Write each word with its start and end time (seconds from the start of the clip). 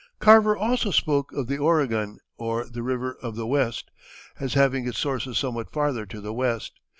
Carver 0.17 0.57
also 0.57 0.89
spoke 0.89 1.31
of 1.31 1.45
"the 1.45 1.59
Oregon, 1.59 2.17
or 2.35 2.65
the 2.67 2.81
River 2.81 3.19
of 3.21 3.35
the 3.35 3.45
West," 3.45 3.91
as 4.39 4.55
having 4.55 4.87
its 4.87 4.97
sources 4.97 5.37
somewhat 5.37 5.69
farther 5.71 6.07
to 6.07 6.19
the 6.19 6.33
west. 6.33 6.79